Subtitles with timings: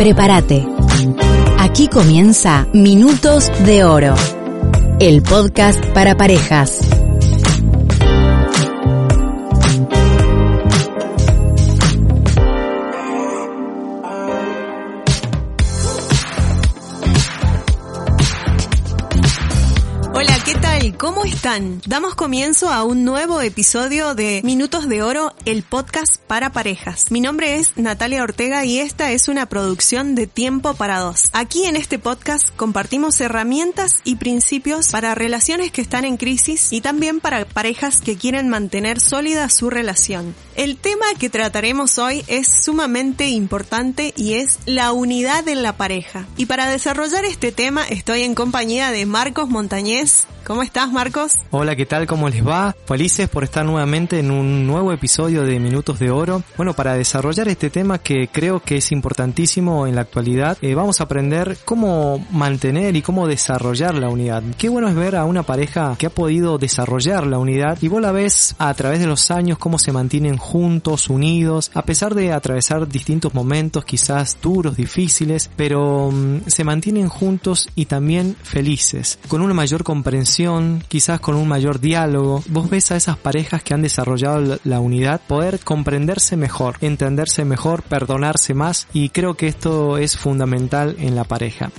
[0.00, 0.66] Prepárate.
[1.58, 4.14] Aquí comienza Minutos de Oro,
[4.98, 6.80] el podcast para parejas.
[20.96, 21.82] ¿Cómo están?
[21.86, 27.10] Damos comienzo a un nuevo episodio de Minutos de Oro, el podcast para parejas.
[27.10, 31.24] Mi nombre es Natalia Ortega y esta es una producción de Tiempo para Dos.
[31.34, 36.80] Aquí en este podcast compartimos herramientas y principios para relaciones que están en crisis y
[36.80, 40.34] también para parejas que quieren mantener sólida su relación.
[40.56, 46.26] El tema que trataremos hoy es sumamente importante y es la unidad en la pareja.
[46.38, 50.26] Y para desarrollar este tema estoy en compañía de Marcos Montañez.
[50.50, 51.34] ¿Cómo estás, Marcos?
[51.52, 52.08] Hola, ¿qué tal?
[52.08, 52.74] ¿Cómo les va?
[52.84, 56.42] Felices por estar nuevamente en un nuevo episodio de Minutos de Oro.
[56.56, 61.00] Bueno, para desarrollar este tema que creo que es importantísimo en la actualidad, eh, vamos
[61.00, 64.42] a aprender cómo mantener y cómo desarrollar la unidad.
[64.58, 68.02] Qué bueno es ver a una pareja que ha podido desarrollar la unidad y vos
[68.02, 72.32] la ves a través de los años cómo se mantienen juntos, unidos, a pesar de
[72.32, 79.42] atravesar distintos momentos quizás duros, difíciles, pero mm, se mantienen juntos y también felices, con
[79.42, 80.39] una mayor comprensión,
[80.88, 82.42] quizás con un mayor diálogo.
[82.48, 87.82] Vos ves a esas parejas que han desarrollado la unidad poder comprenderse mejor, entenderse mejor,
[87.82, 91.70] perdonarse más y creo que esto es fundamental en la pareja.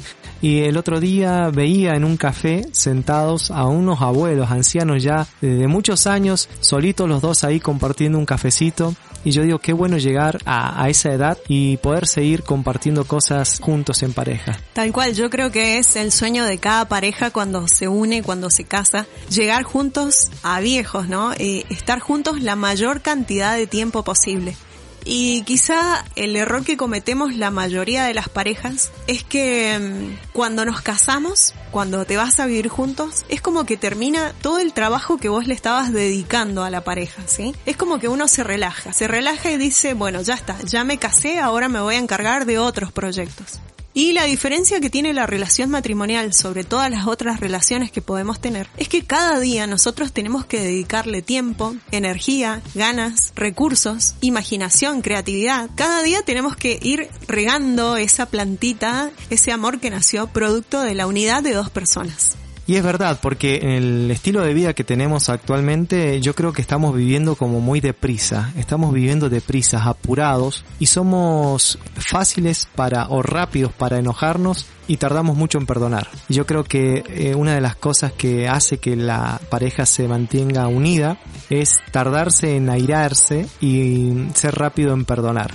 [0.42, 5.68] Y el otro día veía en un café sentados a unos abuelos, ancianos ya de
[5.68, 8.96] muchos años, solitos los dos ahí compartiendo un cafecito.
[9.24, 13.60] Y yo digo, qué bueno llegar a, a, esa edad y poder seguir compartiendo cosas
[13.60, 14.58] juntos en pareja.
[14.74, 18.50] Tal cual, yo creo que es el sueño de cada pareja cuando se une, cuando
[18.52, 21.34] se casa, llegar juntos a viejos, ¿no?
[21.34, 24.56] Eh, estar juntos la mayor cantidad de tiempo posible.
[25.04, 30.64] Y quizá el error que cometemos la mayoría de las parejas es que mm, cuando
[30.64, 35.18] nos casamos, cuando te vas a vivir juntos, es como que termina todo el trabajo
[35.18, 37.56] que vos le estabas dedicando a la pareja, ¿sí?
[37.66, 40.98] Es como que uno se relaja, se relaja y dice, bueno, ya está, ya me
[40.98, 43.60] casé, ahora me voy a encargar de otros proyectos.
[43.94, 48.40] Y la diferencia que tiene la relación matrimonial sobre todas las otras relaciones que podemos
[48.40, 55.70] tener es que cada día nosotros tenemos que dedicarle tiempo, energía, ganas, recursos, imaginación, creatividad.
[55.76, 61.08] Cada día tenemos que ir regando esa plantita, ese amor que nació producto de la
[61.08, 62.38] unidad de dos personas.
[62.72, 66.96] Y es verdad, porque el estilo de vida que tenemos actualmente, yo creo que estamos
[66.96, 68.54] viviendo como muy deprisa.
[68.56, 75.58] Estamos viviendo deprisa, apurados, y somos fáciles para, o rápidos para enojarnos y tardamos mucho
[75.58, 76.08] en perdonar.
[76.30, 80.70] Yo creo que eh, una de las cosas que hace que la pareja se mantenga
[80.70, 81.18] unida
[81.50, 85.52] es tardarse en airarse y ser rápido en perdonar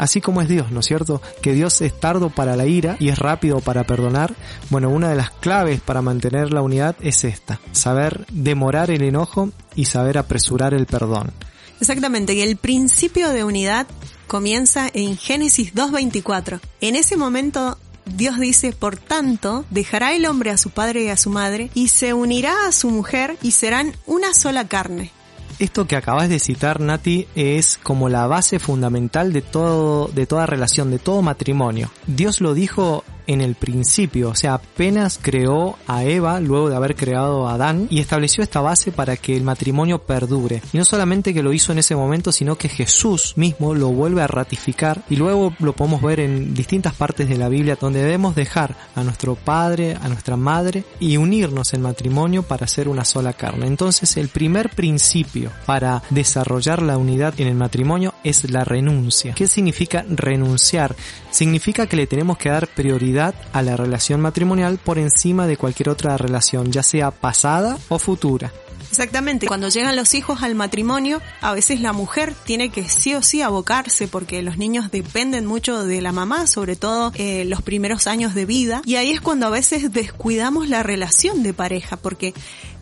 [0.00, 1.20] así como es Dios, ¿no es cierto?
[1.42, 4.34] Que Dios es tardo para la ira y es rápido para perdonar.
[4.70, 9.50] Bueno, una de las claves para mantener la unidad es esta, saber demorar el enojo
[9.76, 11.32] y saber apresurar el perdón.
[11.80, 13.86] Exactamente, y el principio de unidad
[14.26, 16.60] comienza en Génesis 2.24.
[16.80, 21.18] En ese momento Dios dice, por tanto, dejará el hombre a su padre y a
[21.18, 25.12] su madre, y se unirá a su mujer, y serán una sola carne
[25.60, 30.46] esto que acabas de citar, Nati, es como la base fundamental de todo, de toda
[30.46, 31.90] relación, de todo matrimonio.
[32.06, 36.96] Dios lo dijo en el principio, o sea, apenas creó a Eva luego de haber
[36.96, 40.60] creado a Adán y estableció esta base para que el matrimonio perdure.
[40.72, 44.22] Y no solamente que lo hizo en ese momento, sino que Jesús mismo lo vuelve
[44.22, 48.34] a ratificar y luego lo podemos ver en distintas partes de la Biblia donde debemos
[48.34, 53.32] dejar a nuestro padre, a nuestra madre y unirnos en matrimonio para ser una sola
[53.32, 53.68] carne.
[53.68, 59.34] Entonces el primer principio para desarrollar la unidad en el matrimonio es la renuncia.
[59.34, 60.96] ¿Qué significa renunciar?
[61.30, 65.88] Significa que le tenemos que dar prioridad a la relación matrimonial por encima de cualquier
[65.90, 68.52] otra relación, ya sea pasada o futura.
[68.90, 73.22] Exactamente, cuando llegan los hijos al matrimonio, a veces la mujer tiene que sí o
[73.22, 78.08] sí abocarse porque los niños dependen mucho de la mamá, sobre todo eh, los primeros
[78.08, 82.34] años de vida, y ahí es cuando a veces descuidamos la relación de pareja porque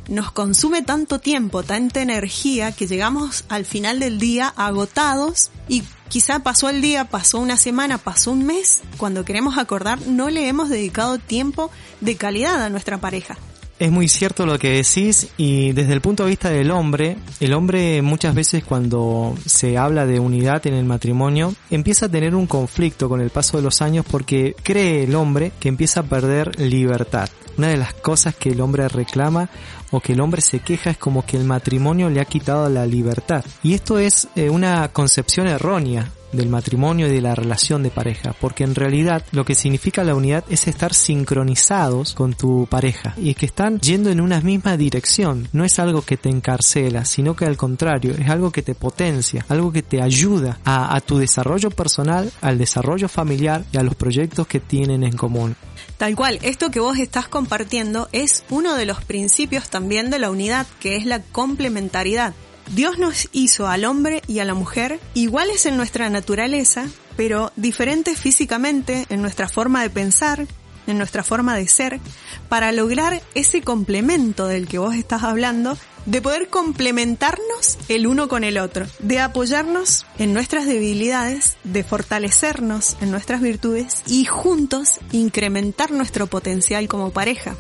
[0.09, 6.41] nos consume tanto tiempo, tanta energía que llegamos al final del día agotados y quizá
[6.41, 10.69] pasó el día, pasó una semana, pasó un mes, cuando queremos acordar no le hemos
[10.69, 11.71] dedicado tiempo
[12.01, 13.37] de calidad a nuestra pareja.
[13.79, 17.53] Es muy cierto lo que decís y desde el punto de vista del hombre, el
[17.53, 22.49] hombre muchas veces cuando se habla de unidad en el matrimonio empieza a tener un
[22.49, 26.59] conflicto con el paso de los años porque cree el hombre que empieza a perder
[26.59, 27.29] libertad.
[27.57, 29.49] Una de las cosas que el hombre reclama
[29.91, 32.87] o que el hombre se queja es como que el matrimonio le ha quitado la
[32.87, 33.45] libertad.
[33.63, 38.35] Y esto es eh, una concepción errónea del matrimonio y de la relación de pareja,
[38.41, 43.35] porque en realidad lo que significa la unidad es estar sincronizados con tu pareja y
[43.35, 45.49] que están yendo en una misma dirección.
[45.53, 49.45] No es algo que te encarcela, sino que al contrario, es algo que te potencia,
[49.49, 54.47] algo que te ayuda a, tu desarrollo personal, al desarrollo familiar y a los proyectos
[54.47, 55.57] que tienen en común.
[55.97, 60.31] Tal cual, esto que vos estás compartiendo es uno de los principios también de la
[60.31, 62.35] unidad, que es la complementariedad.
[62.75, 66.87] Dios nos hizo al hombre y a la mujer iguales en nuestra naturaleza,
[67.17, 70.47] pero diferentes físicamente en nuestra forma de pensar,
[70.87, 72.01] en nuestra forma de ser,
[72.49, 78.45] para lograr ese complemento del que vos estás hablando, de poder complementarnos el uno con
[78.45, 85.91] el otro, de apoyarnos en nuestras debilidades, de fortalecernos en nuestras virtudes y juntos incrementar
[85.91, 87.57] nuestro potencial como pareja.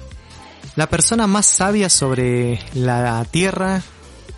[0.76, 3.82] La persona más sabia sobre la tierra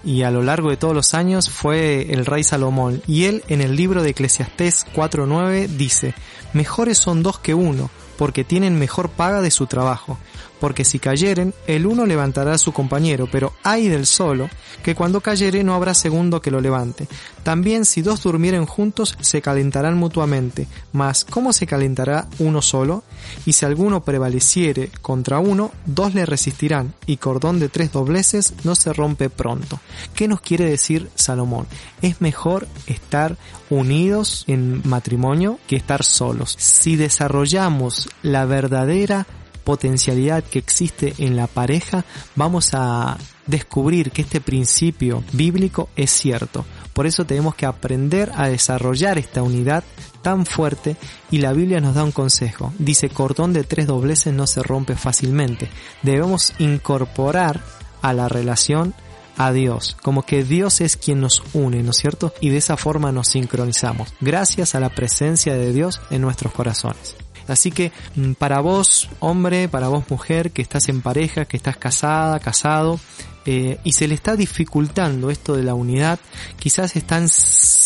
[0.04, 3.02] y a lo largo de todos los años fue el rey Salomón.
[3.06, 6.14] Y él en el libro de Eclesiastés 4.9 dice,
[6.52, 10.18] mejores son dos que uno, porque tienen mejor paga de su trabajo
[10.60, 14.48] porque si cayeren, el uno levantará a su compañero, pero hay del solo,
[14.82, 17.08] que cuando cayere no habrá segundo que lo levante.
[17.42, 23.02] También si dos durmieren juntos, se calentarán mutuamente, mas ¿cómo se calentará uno solo?
[23.46, 28.74] Y si alguno prevaleciere contra uno, dos le resistirán, y cordón de tres dobleces no
[28.74, 29.80] se rompe pronto.
[30.14, 31.66] ¿Qué nos quiere decir Salomón?
[32.02, 33.36] Es mejor estar
[33.70, 36.54] unidos en matrimonio que estar solos.
[36.58, 39.26] Si desarrollamos la verdadera
[39.70, 46.64] potencialidad que existe en la pareja, vamos a descubrir que este principio bíblico es cierto.
[46.92, 49.84] Por eso tenemos que aprender a desarrollar esta unidad
[50.22, 50.96] tan fuerte
[51.30, 52.72] y la Biblia nos da un consejo.
[52.80, 55.68] Dice, cordón de tres dobleces no se rompe fácilmente.
[56.02, 57.60] Debemos incorporar
[58.02, 58.92] a la relación
[59.36, 62.34] a Dios, como que Dios es quien nos une, ¿no es cierto?
[62.40, 67.14] Y de esa forma nos sincronizamos, gracias a la presencia de Dios en nuestros corazones.
[67.50, 71.76] Así que mm, para vos, hombre, para vos, mujer, que estás en pareja, que estás
[71.76, 73.00] casada, casado,
[73.46, 76.18] eh, y se le está dificultando esto de la unidad,
[76.58, 77.26] quizás están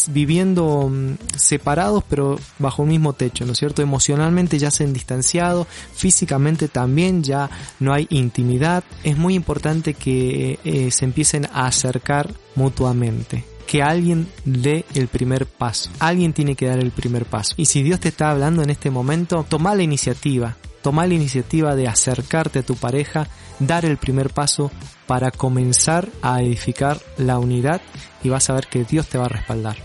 [0.09, 3.81] viviendo mm, separados pero bajo un mismo techo, ¿no es cierto?
[3.81, 8.83] Emocionalmente ya se han distanciado, físicamente también ya no hay intimidad.
[9.05, 15.47] Es muy importante que eh, se empiecen a acercar mutuamente que alguien dé el primer
[15.47, 15.91] paso.
[15.99, 17.55] Alguien tiene que dar el primer paso.
[17.57, 20.57] Y si Dios te está hablando en este momento, toma la iniciativa.
[20.83, 23.27] Toma la iniciativa de acercarte a tu pareja,
[23.59, 24.71] dar el primer paso
[25.07, 27.81] para comenzar a edificar la unidad
[28.23, 29.77] y vas a ver que Dios te va a respaldar.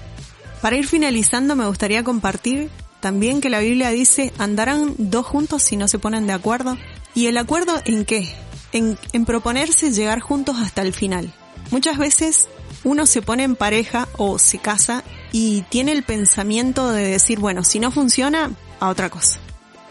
[0.61, 5.77] Para ir finalizando me gustaría compartir también que la Biblia dice andarán dos juntos si
[5.77, 6.77] no se ponen de acuerdo.
[7.15, 8.29] ¿Y el acuerdo en qué?
[8.73, 11.33] En, en proponerse llegar juntos hasta el final.
[11.71, 12.49] Muchas veces
[12.83, 17.63] uno se pone en pareja o se casa y tiene el pensamiento de decir, bueno,
[17.63, 19.39] si no funciona, a otra cosa.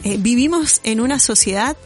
[0.04, 1.76] Eh, vivimos en una sociedad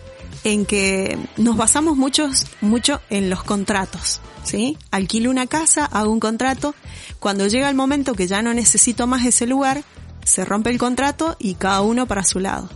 [0.44, 4.76] en que nos basamos muchos, mucho en los contratos, ¿sí?
[4.90, 6.75] Alquilo una casa, hago un contrato,
[7.20, 9.84] cuando llega el momento que ya no necesito más ese lugar,
[10.25, 12.69] se rompe el contrato y cada uno para su lado.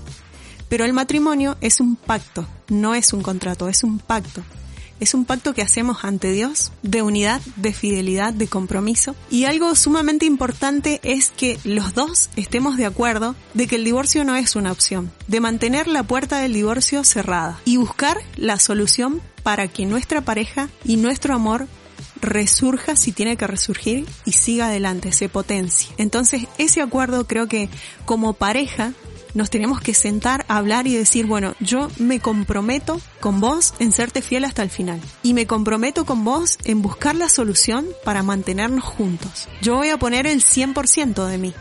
[0.69, 4.43] Pero el matrimonio es un pacto, no es un contrato, es un pacto.
[5.00, 9.14] Es un pacto que hacemos ante Dios de unidad, de fidelidad, de compromiso.
[9.31, 14.25] Y algo sumamente importante es que los dos estemos de acuerdo de que el divorcio
[14.25, 19.20] no es una opción, de mantener la puerta del divorcio cerrada y buscar la solución
[19.43, 21.69] para que nuestra pareja y nuestro amor
[22.20, 25.94] resurja si tiene que resurgir y siga adelante, se potencie.
[25.98, 27.69] Entonces ese acuerdo creo que
[28.05, 28.93] como pareja
[29.36, 33.93] nos tenemos que sentar a hablar y decir, bueno, yo me comprometo con vos en
[33.93, 34.98] serte fiel hasta el final.
[35.22, 39.46] Y me comprometo con vos en buscar la solución para mantenernos juntos.
[39.60, 41.55] Yo voy a poner el 100% de mí.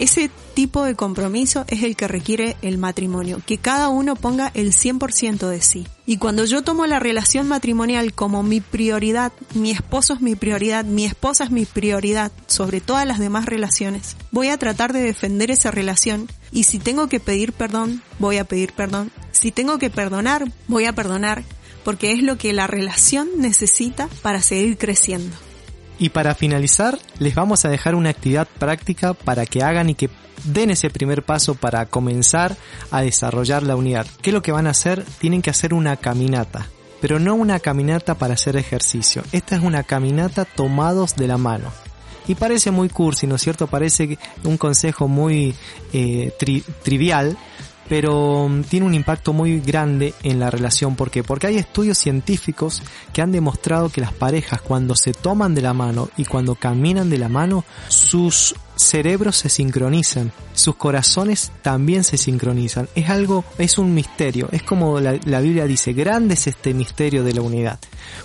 [0.00, 4.72] Ese tipo de compromiso es el que requiere el matrimonio, que cada uno ponga el
[4.72, 5.86] 100% de sí.
[6.04, 10.84] Y cuando yo tomo la relación matrimonial como mi prioridad, mi esposo es mi prioridad,
[10.84, 15.52] mi esposa es mi prioridad sobre todas las demás relaciones, voy a tratar de defender
[15.52, 19.10] esa relación y si tengo que pedir perdón, voy a pedir perdón.
[19.32, 21.42] Si tengo que perdonar, voy a perdonar,
[21.84, 25.36] porque es lo que la relación necesita para seguir creciendo.
[25.98, 30.08] Y para finalizar, les vamos a dejar una actividad práctica para que hagan y que
[30.44, 32.56] den ese primer paso para comenzar
[32.90, 34.06] a desarrollar la unidad.
[34.22, 35.04] ¿Qué es lo que van a hacer?
[35.18, 36.66] Tienen que hacer una caminata,
[37.00, 39.22] pero no una caminata para hacer ejercicio.
[39.32, 41.72] Esta es una caminata tomados de la mano.
[42.26, 43.66] Y parece muy cursi, ¿no es cierto?
[43.66, 45.54] Parece un consejo muy
[45.92, 46.32] eh,
[46.82, 47.36] trivial,
[47.88, 50.96] pero mm, tiene un impacto muy grande en la relación.
[50.96, 51.22] ¿Por qué?
[51.22, 55.74] Porque hay estudios científicos que han demostrado que las parejas cuando se toman de la
[55.74, 62.16] mano y cuando caminan de la mano, sus cerebros se sincronizan, sus corazones también se
[62.16, 62.88] sincronizan.
[62.94, 64.48] Es algo, es un misterio.
[64.52, 67.78] Es como la, la, Biblia dice, grande es este misterio de la unidad.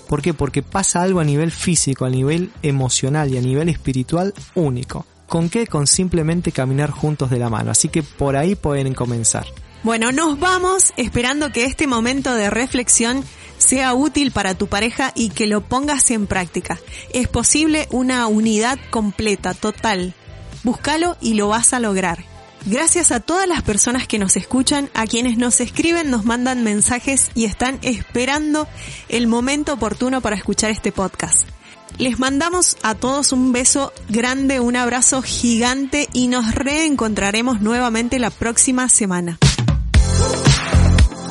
[0.07, 0.33] ¿Por qué?
[0.33, 5.05] Porque pasa algo a nivel físico, a nivel emocional y a nivel espiritual único.
[5.27, 5.67] ¿Con qué?
[5.67, 7.71] Con simplemente caminar juntos de la mano.
[7.71, 9.45] Así que por ahí pueden comenzar.
[9.83, 13.23] Bueno, nos vamos esperando que este momento de reflexión
[13.57, 16.79] sea útil para tu pareja y que lo pongas en práctica.
[17.13, 20.15] Es posible una unidad completa, total.
[20.63, 22.25] Búscalo y lo vas a lograr.
[22.65, 27.31] Gracias a todas las personas que nos escuchan, a quienes nos escriben, nos mandan mensajes
[27.33, 28.67] y están esperando
[29.07, 31.47] el momento oportuno para escuchar este podcast.
[31.97, 38.29] Les mandamos a todos un beso grande, un abrazo gigante y nos reencontraremos nuevamente la
[38.29, 39.37] próxima semana.